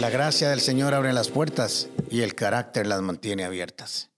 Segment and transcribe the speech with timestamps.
[0.00, 4.08] La gracia del Señor abre las puertas y el carácter las mantiene abiertas.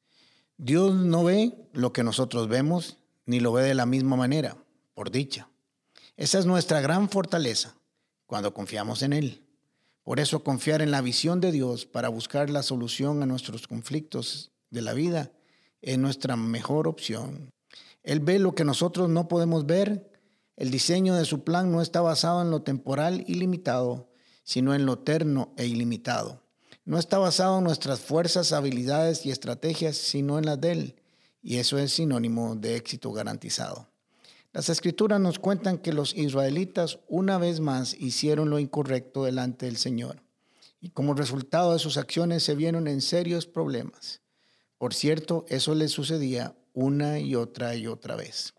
[0.57, 4.57] Dios no ve lo que nosotros vemos, ni lo ve de la misma manera,
[4.95, 5.49] por dicha.
[6.17, 7.75] Esa es nuestra gran fortaleza
[8.27, 9.45] cuando confiamos en Él.
[10.05, 14.53] Por eso confiar en la visión de Dios para buscar la solución a nuestros conflictos
[14.71, 15.33] de la vida
[15.81, 17.51] es nuestra mejor opción.
[18.05, 20.13] Él ve lo que nosotros no podemos ver.
[20.55, 24.12] El diseño de su plan no está basado en lo temporal y limitado,
[24.43, 26.43] sino en lo eterno e ilimitado.
[26.85, 30.97] No está basado en nuestras fuerzas, habilidades y estrategias, sino en las de Él.
[31.43, 33.89] Y eso es sinónimo de éxito garantizado.
[34.53, 39.77] Las escrituras nos cuentan que los israelitas una vez más hicieron lo incorrecto delante del
[39.77, 40.23] Señor.
[40.81, 44.21] Y como resultado de sus acciones se vieron en serios problemas.
[44.77, 48.55] Por cierto, eso les sucedía una y otra y otra vez.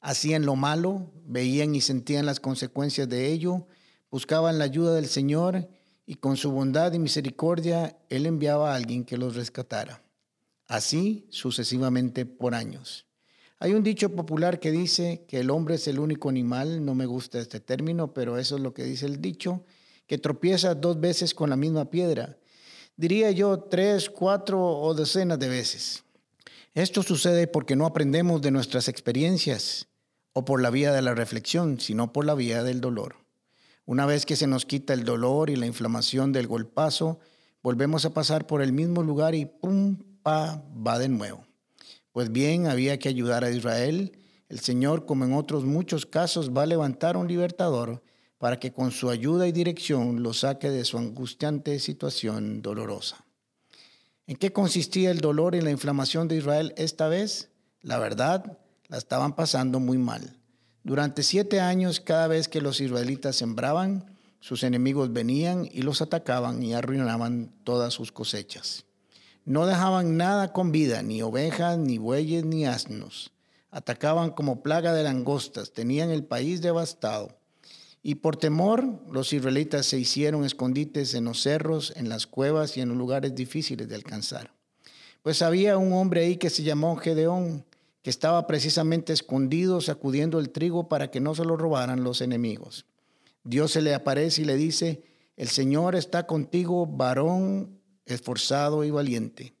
[0.00, 3.66] Hacían lo malo, veían y sentían las consecuencias de ello,
[4.14, 5.66] buscaban la ayuda del Señor
[6.06, 10.04] y con su bondad y misericordia Él enviaba a alguien que los rescatara.
[10.68, 13.06] Así sucesivamente por años.
[13.58, 17.06] Hay un dicho popular que dice que el hombre es el único animal, no me
[17.06, 19.64] gusta este término, pero eso es lo que dice el dicho,
[20.06, 22.38] que tropieza dos veces con la misma piedra.
[22.96, 26.04] Diría yo tres, cuatro o decenas de veces.
[26.72, 29.88] Esto sucede porque no aprendemos de nuestras experiencias
[30.32, 33.23] o por la vía de la reflexión, sino por la vía del dolor.
[33.86, 37.18] Una vez que se nos quita el dolor y la inflamación del golpazo,
[37.62, 41.44] volvemos a pasar por el mismo lugar y pum, pa, va de nuevo.
[42.12, 44.16] Pues bien, había que ayudar a Israel.
[44.48, 48.02] El Señor, como en otros muchos casos, va a levantar un libertador
[48.38, 53.24] para que con su ayuda y dirección lo saque de su angustiante situación dolorosa.
[54.26, 57.50] ¿En qué consistía el dolor y la inflamación de Israel esta vez?
[57.82, 60.38] La verdad, la estaban pasando muy mal.
[60.84, 66.62] Durante siete años, cada vez que los israelitas sembraban, sus enemigos venían y los atacaban
[66.62, 68.84] y arruinaban todas sus cosechas.
[69.46, 73.32] No dejaban nada con vida, ni ovejas, ni bueyes, ni asnos.
[73.70, 77.34] Atacaban como plaga de langostas, tenían el país devastado.
[78.02, 82.82] Y por temor, los israelitas se hicieron escondites en los cerros, en las cuevas y
[82.82, 84.52] en lugares difíciles de alcanzar.
[85.22, 87.64] Pues había un hombre ahí que se llamó Gedeón,
[88.04, 92.84] que estaba precisamente escondido sacudiendo el trigo para que no se lo robaran los enemigos.
[93.44, 95.02] Dios se le aparece y le dice,
[95.38, 99.54] el Señor está contigo, varón esforzado y valiente.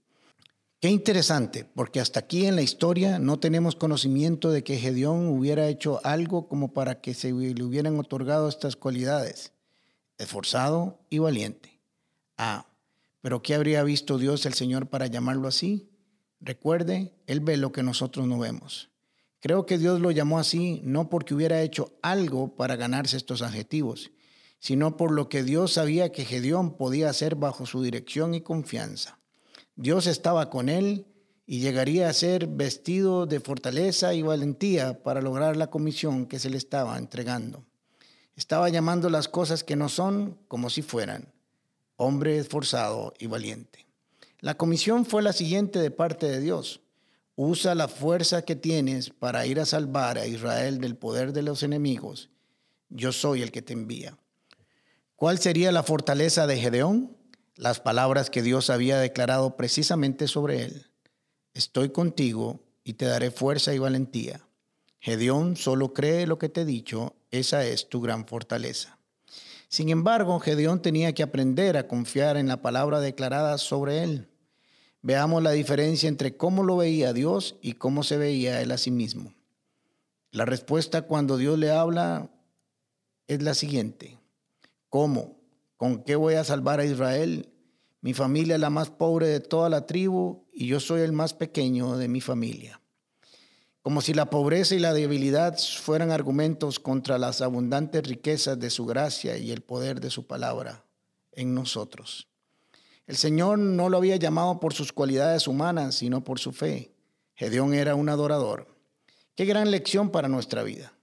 [0.78, 5.66] Qué interesante, porque hasta aquí en la historia no tenemos conocimiento de que Gedeón hubiera
[5.68, 9.52] hecho algo como para que se le hubieran otorgado estas cualidades.
[10.18, 11.80] Esforzado y valiente.
[12.36, 12.66] Ah,
[13.22, 15.88] pero ¿qué habría visto Dios el Señor para llamarlo así?
[16.44, 18.90] Recuerde, Él ve lo que nosotros no vemos.
[19.40, 24.10] Creo que Dios lo llamó así no porque hubiera hecho algo para ganarse estos adjetivos,
[24.58, 29.18] sino por lo que Dios sabía que Gedeón podía hacer bajo su dirección y confianza.
[29.74, 31.06] Dios estaba con él
[31.46, 36.50] y llegaría a ser vestido de fortaleza y valentía para lograr la comisión que se
[36.50, 37.64] le estaba entregando.
[38.36, 41.32] Estaba llamando las cosas que no son como si fueran,
[41.96, 43.83] hombre esforzado y valiente.
[44.44, 46.82] La comisión fue la siguiente de parte de Dios.
[47.34, 51.62] Usa la fuerza que tienes para ir a salvar a Israel del poder de los
[51.62, 52.28] enemigos.
[52.90, 54.18] Yo soy el que te envía.
[55.16, 57.16] ¿Cuál sería la fortaleza de Gedeón?
[57.56, 60.90] Las palabras que Dios había declarado precisamente sobre él.
[61.54, 64.46] Estoy contigo y te daré fuerza y valentía.
[65.00, 68.98] Gedeón solo cree lo que te he dicho, esa es tu gran fortaleza.
[69.70, 74.28] Sin embargo, Gedeón tenía que aprender a confiar en la palabra declarada sobre él.
[75.04, 78.90] Veamos la diferencia entre cómo lo veía Dios y cómo se veía él a sí
[78.90, 79.34] mismo.
[80.30, 82.30] La respuesta cuando Dios le habla
[83.26, 84.18] es la siguiente.
[84.88, 85.36] ¿Cómo?
[85.76, 87.50] ¿Con qué voy a salvar a Israel?
[88.00, 91.34] Mi familia es la más pobre de toda la tribu y yo soy el más
[91.34, 92.80] pequeño de mi familia.
[93.82, 98.86] Como si la pobreza y la debilidad fueran argumentos contra las abundantes riquezas de su
[98.86, 100.86] gracia y el poder de su palabra
[101.32, 102.26] en nosotros.
[103.06, 106.94] El Señor no lo había llamado por sus cualidades humanas, sino por su fe.
[107.34, 108.74] Gedeón era un adorador.
[109.34, 110.94] Qué gran lección para nuestra vida.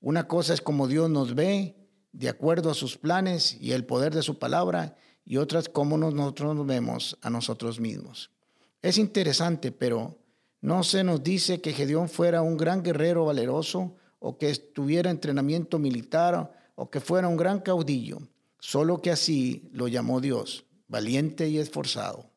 [0.00, 1.76] Una cosa es como Dios nos ve
[2.12, 6.56] de acuerdo a sus planes y el poder de su palabra, y otras como nosotros
[6.56, 8.30] nos vemos a nosotros mismos.
[8.82, 10.18] Es interesante, pero
[10.60, 15.78] no se nos dice que Gedeón fuera un gran guerrero valeroso o que tuviera entrenamiento
[15.78, 18.18] militar o que fuera un gran caudillo,
[18.58, 22.28] solo que así lo llamó Dios, valiente y esforzado.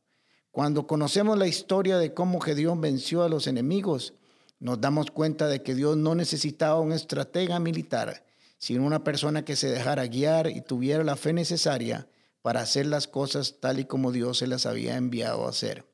[0.51, 4.13] Cuando conocemos la historia de cómo Gedeón venció a los enemigos,
[4.59, 8.23] nos damos cuenta de que Dios no necesitaba un estratega militar,
[8.59, 12.07] sino una persona que se dejara guiar y tuviera la fe necesaria
[12.43, 15.85] para hacer las cosas tal y como Dios se las había enviado a hacer.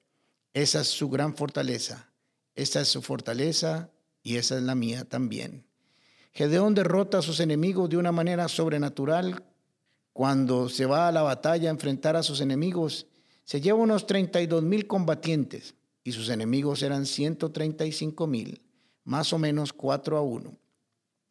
[0.54, 2.12] Esa es su gran fortaleza.
[2.56, 3.90] Esa es su fortaleza
[4.22, 5.66] y esa es la mía también.
[6.34, 9.44] Gedeón derrota a sus enemigos de una manera sobrenatural.
[10.20, 13.08] Cuando se va a la batalla a enfrentar a sus enemigos,
[13.46, 18.62] se lleva unos 32 mil combatientes y sus enemigos eran 135 mil,
[19.06, 20.58] más o menos 4 a 1.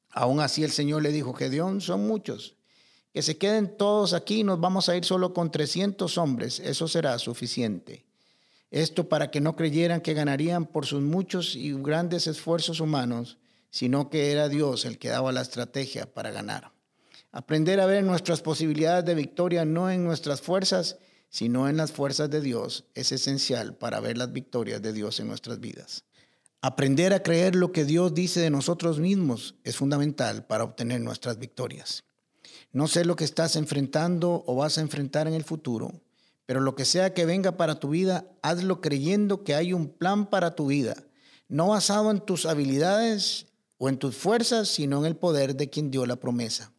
[0.08, 2.56] Aún así el Señor le dijo, Gedeón, son muchos,
[3.12, 7.18] que se queden todos aquí, nos vamos a ir solo con 300 hombres, eso será
[7.18, 8.06] suficiente.
[8.70, 13.36] Esto para que no creyeran que ganarían por sus muchos y grandes esfuerzos humanos,
[13.68, 16.77] sino que era Dios el que daba la estrategia para ganar.
[17.38, 20.96] Aprender a ver nuestras posibilidades de victoria no en nuestras fuerzas,
[21.28, 25.28] sino en las fuerzas de Dios es esencial para ver las victorias de Dios en
[25.28, 26.02] nuestras vidas.
[26.62, 31.38] Aprender a creer lo que Dios dice de nosotros mismos es fundamental para obtener nuestras
[31.38, 32.02] victorias.
[32.72, 35.92] No sé lo que estás enfrentando o vas a enfrentar en el futuro,
[36.44, 40.28] pero lo que sea que venga para tu vida, hazlo creyendo que hay un plan
[40.28, 40.96] para tu vida,
[41.46, 43.46] no basado en tus habilidades
[43.76, 46.72] o en tus fuerzas, sino en el poder de quien dio la promesa.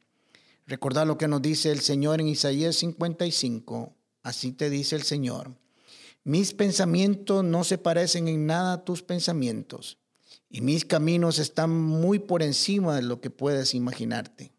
[0.70, 3.94] Recordad lo que nos dice el Señor en Isaías 55,
[4.24, 5.52] así te dice el Señor
[6.24, 9.98] mis pensamientos no se parecen en nada a tus pensamientos,
[10.50, 14.52] y mis caminos están muy por encima de lo que puedes imaginarte.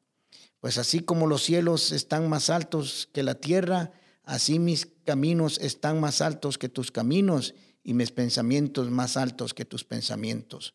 [0.58, 3.92] Pues así como los cielos están más altos que la tierra,
[4.24, 9.64] así mis caminos están más altos que tus caminos y mis pensamientos más altos que
[9.64, 10.74] tus pensamientos.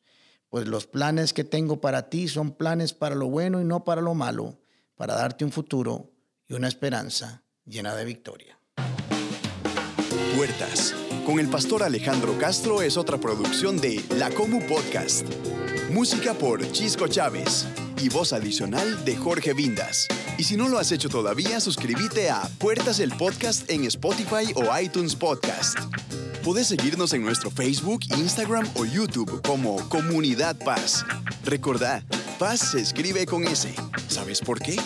[0.50, 4.02] Pues los planes que tengo para ti son planes para lo bueno y no para
[4.02, 4.58] lo malo,
[4.96, 6.12] para darte un futuro
[6.48, 8.60] y una esperanza llena de victoria.
[10.36, 10.94] Puertas.
[11.26, 15.26] Con el pastor Alejandro Castro es otra producción de La Comu Podcast.
[15.92, 17.66] Música por Chisco Chávez
[18.02, 20.08] y voz adicional de Jorge Vindas.
[20.38, 24.78] Y si no lo has hecho todavía, suscríbete a Puertas el Podcast en Spotify o
[24.80, 25.80] iTunes Podcast.
[26.44, 31.04] Puedes seguirnos en nuestro Facebook, Instagram o YouTube como Comunidad Paz.
[31.44, 32.04] Recordá,
[32.38, 33.74] Paz se escribe con S.
[34.16, 34.78] ¿Sabes por qué?